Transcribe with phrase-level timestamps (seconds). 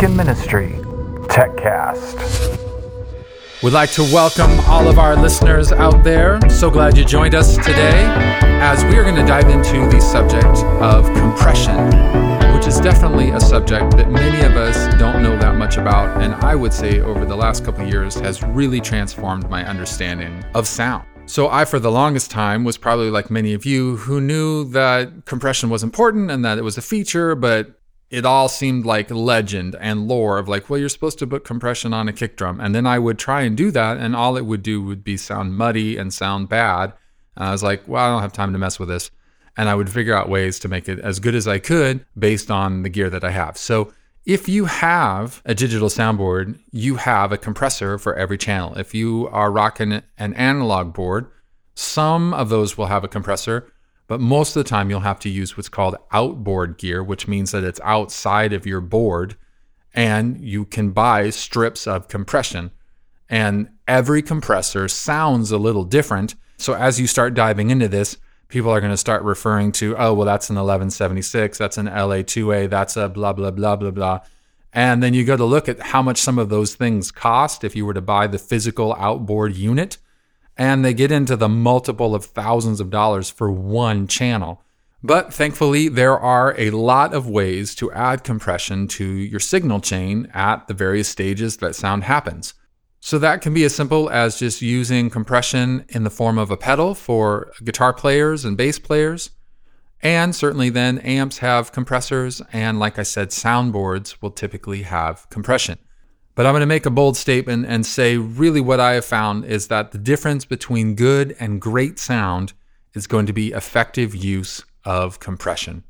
[0.00, 0.70] Music Ministry,
[1.28, 2.16] TechCast.
[3.62, 6.40] We'd like to welcome all of our listeners out there.
[6.48, 8.04] So glad you joined us today
[8.62, 11.76] as we are going to dive into the subject of compression,
[12.54, 16.22] which is definitely a subject that many of us don't know that much about.
[16.22, 20.66] And I would say over the last couple years has really transformed my understanding of
[20.66, 21.04] sound.
[21.26, 25.26] So I, for the longest time, was probably like many of you who knew that
[25.26, 27.79] compression was important and that it was a feature, but
[28.10, 31.94] it all seemed like legend and lore of like, well, you're supposed to put compression
[31.94, 32.60] on a kick drum.
[32.60, 35.16] And then I would try and do that, and all it would do would be
[35.16, 36.92] sound muddy and sound bad.
[37.36, 39.10] And I was like, well, I don't have time to mess with this.
[39.56, 42.50] And I would figure out ways to make it as good as I could based
[42.50, 43.56] on the gear that I have.
[43.56, 43.92] So
[44.26, 48.76] if you have a digital soundboard, you have a compressor for every channel.
[48.76, 51.30] If you are rocking an analog board,
[51.74, 53.72] some of those will have a compressor,
[54.10, 57.52] but most of the time you'll have to use what's called outboard gear, which means
[57.52, 59.36] that it's outside of your board
[59.94, 62.72] and you can buy strips of compression.
[63.28, 66.34] And every compressor sounds a little different.
[66.56, 68.16] So as you start diving into this,
[68.48, 72.68] people are going to start referring to, oh, well, that's an 1176, that's an LA2A,
[72.68, 74.20] that's a blah, blah, blah, blah, blah.
[74.72, 77.76] And then you go to look at how much some of those things cost if
[77.76, 79.98] you were to buy the physical outboard unit.
[80.60, 84.62] And they get into the multiple of thousands of dollars for one channel.
[85.02, 90.30] But thankfully, there are a lot of ways to add compression to your signal chain
[90.34, 92.52] at the various stages that sound happens.
[93.00, 96.58] So that can be as simple as just using compression in the form of a
[96.58, 99.30] pedal for guitar players and bass players.
[100.02, 105.78] And certainly then amps have compressors, and like I said, soundboards will typically have compression.
[106.34, 109.44] But I'm going to make a bold statement and say really what I have found
[109.44, 112.52] is that the difference between good and great sound
[112.94, 115.84] is going to be effective use of compression.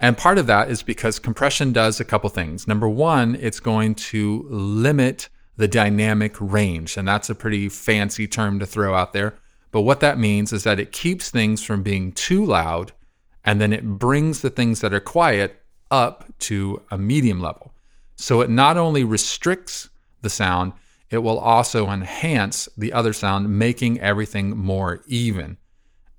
[0.00, 2.66] And part of that is because compression does a couple things.
[2.66, 6.96] Number one, it's going to limit the dynamic range.
[6.96, 9.34] And that's a pretty fancy term to throw out there.
[9.70, 12.92] But what that means is that it keeps things from being too loud
[13.44, 17.72] and then it brings the things that are quiet up to a medium level.
[18.22, 19.90] So it not only restricts
[20.20, 20.74] the sound,
[21.10, 25.56] it will also enhance the other sound, making everything more even.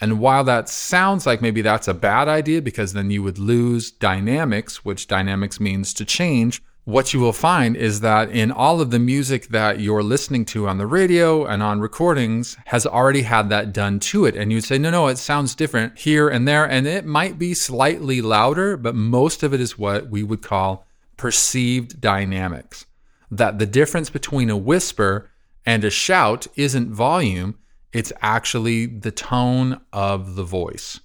[0.00, 3.92] And while that sounds like maybe that's a bad idea because then you would lose
[3.92, 8.90] dynamics, which dynamics means to change, what you will find is that in all of
[8.90, 13.48] the music that you're listening to on the radio and on recordings has already had
[13.50, 14.34] that done to it.
[14.34, 16.68] And you'd say, no, no, it sounds different here and there.
[16.68, 20.84] And it might be slightly louder, but most of it is what we would call
[21.16, 22.86] perceived dynamics.
[23.30, 25.30] That the difference between a whisper
[25.64, 27.58] and a shout isn't volume,
[27.92, 31.00] it's actually the tone of the voice.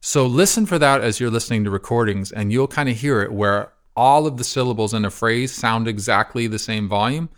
[0.00, 3.32] So listen for that as you're listening to recordings, and you'll kind of hear it
[3.32, 7.28] where all of the syllables in a phrase sound exactly the same volume,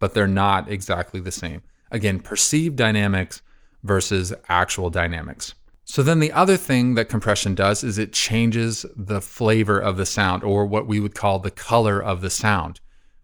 [0.00, 1.62] but they're not exactly the same.
[1.90, 3.40] Again, perceived dynamics
[3.84, 5.54] versus actual dynamics.
[5.90, 10.04] So then the other thing that compression does is it changes the flavor of the
[10.04, 12.78] sound or what we would call the color of the sound.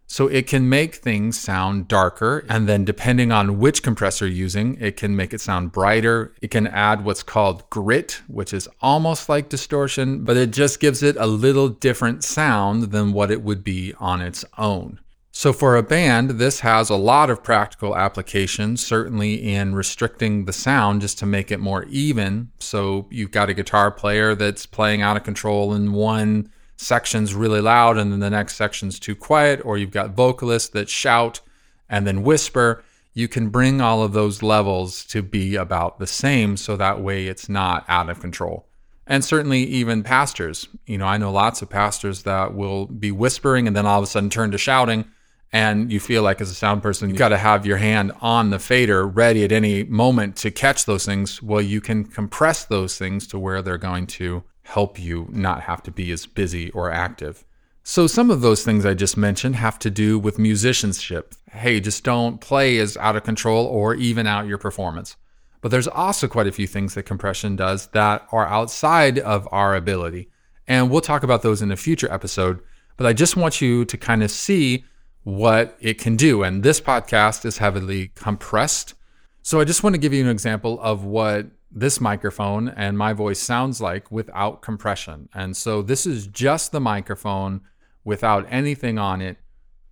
[0.07, 2.43] So it can make things sound darker.
[2.49, 6.33] And then, depending on which compressor you're using, it can make it sound brighter.
[6.41, 11.03] It can add what's called grit, which is almost like distortion, but it just gives
[11.03, 14.99] it a little different sound than what it would be on its own.
[15.37, 20.53] So, for a band, this has a lot of practical applications, certainly in restricting the
[20.53, 22.51] sound just to make it more even.
[22.59, 27.59] So, you've got a guitar player that's playing out of control and one section's really
[27.59, 31.41] loud and then the next section's too quiet, or you've got vocalists that shout
[31.89, 32.81] and then whisper,
[33.13, 37.27] you can bring all of those levels to be about the same so that way
[37.27, 38.67] it's not out of control.
[39.05, 40.69] And certainly, even pastors.
[40.85, 44.05] You know, I know lots of pastors that will be whispering and then all of
[44.05, 45.03] a sudden turn to shouting.
[45.51, 48.49] And you feel like, as a sound person, you've got to have your hand on
[48.49, 51.41] the fader ready at any moment to catch those things.
[51.41, 55.81] Well, you can compress those things to where they're going to help you not have
[55.83, 57.45] to be as busy or active.
[57.83, 61.35] So, some of those things I just mentioned have to do with musicianship.
[61.51, 65.15] Hey, just don't play as out of control or even out your performance.
[65.61, 69.75] But there's also quite a few things that compression does that are outside of our
[69.75, 70.29] ability.
[70.67, 72.59] And we'll talk about those in a future episode.
[72.97, 74.83] But I just want you to kind of see
[75.25, 76.43] what it can do.
[76.43, 78.93] And this podcast is heavily compressed.
[79.41, 83.11] So I just want to give you an example of what this microphone and my
[83.11, 85.27] voice sounds like without compression.
[85.33, 87.61] And so this is just the microphone
[88.03, 89.37] without anything on it.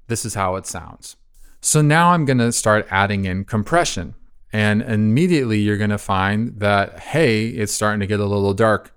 [0.07, 1.15] This is how it sounds.
[1.61, 4.13] So now I'm going to start adding in compression.
[4.51, 8.92] And immediately you're going to find that, hey, it's starting to get a little dark.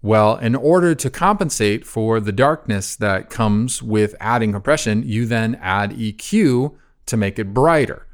[0.00, 5.56] Well, in order to compensate for the darkness that comes with adding compression, you then
[5.56, 8.06] add EQ to make it brighter.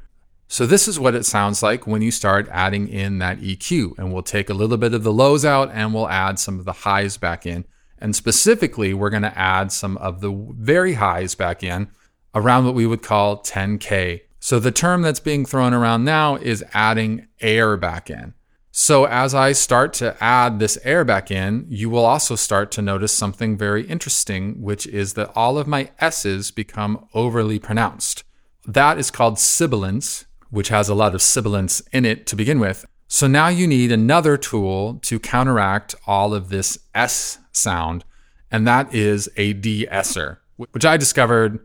[0.47, 3.97] So, this is what it sounds like when you start adding in that EQ.
[3.97, 6.65] And we'll take a little bit of the lows out and we'll add some of
[6.65, 7.65] the highs back in.
[7.99, 11.89] And specifically, we're going to add some of the very highs back in
[12.33, 14.21] around what we would call 10K.
[14.39, 18.33] So, the term that's being thrown around now is adding air back in.
[18.77, 22.81] So, as I start to add this air back in, you will also start to
[22.81, 28.25] notice something very interesting, which is that all of my S's become overly pronounced.
[28.65, 32.85] That is called sibilance which has a lot of sibilance in it to begin with.
[33.07, 38.03] So now you need another tool to counteract all of this S sound,
[38.49, 41.59] and that is a de-esser, which I discovered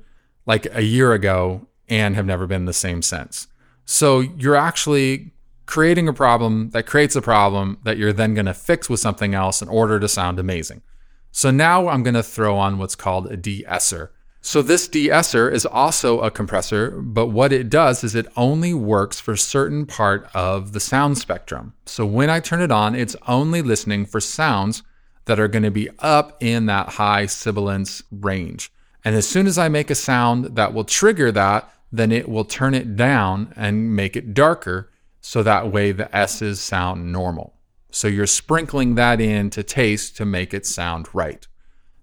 [0.44, 3.46] like a year ago and have never been the same since.
[3.84, 5.32] So you're actually
[5.70, 9.34] creating a problem that creates a problem that you're then going to fix with something
[9.34, 10.82] else in order to sound amazing.
[11.30, 14.10] So now I'm going to throw on what's called a de-esser.
[14.40, 19.20] So this de-esser is also a compressor, but what it does is it only works
[19.20, 21.74] for certain part of the sound spectrum.
[21.86, 24.82] So when I turn it on, it's only listening for sounds
[25.26, 28.72] that are going to be up in that high sibilance range.
[29.04, 32.44] And as soon as I make a sound that will trigger that, then it will
[32.44, 34.90] turn it down and make it darker
[35.20, 37.54] so that way the S's sound normal.
[37.90, 41.46] So you're sprinkling that in to taste to make it sound right.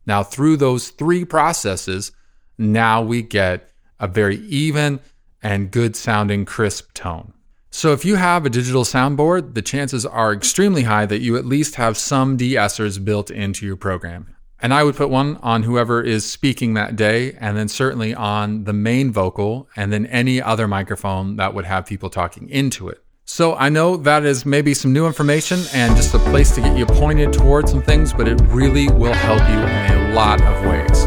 [0.05, 2.11] Now, through those three processes,
[2.57, 3.69] now we get
[3.99, 4.99] a very even
[5.43, 7.33] and good sounding crisp tone.
[7.69, 11.45] So if you have a digital soundboard, the chances are extremely high that you at
[11.45, 14.35] least have some de-essers built into your program.
[14.59, 18.63] And I would put one on whoever is speaking that day, and then certainly on
[18.63, 23.03] the main vocal, and then any other microphone that would have people talking into it.
[23.29, 26.77] So I know that is maybe some new information and just a place to get
[26.77, 30.65] you pointed towards some things, but it really will help you in a lot of
[30.65, 31.01] ways.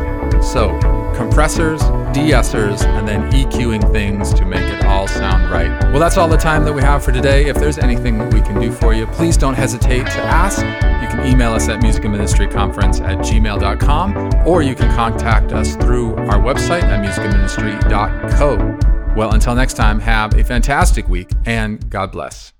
[0.46, 0.78] So
[1.16, 1.80] compressors,
[2.12, 5.70] de-essers, and then EQing things to make it all sound right.
[5.90, 7.46] Well, that's all the time that we have for today.
[7.46, 10.58] If there's anything that we can do for you, please don't hesitate to ask.
[10.60, 16.38] You can email us at musicandministryconference at gmail.com, or you can contact us through our
[16.38, 18.89] website at musicandministry.co.
[19.16, 22.52] Well, until next time, have a fantastic week and God bless.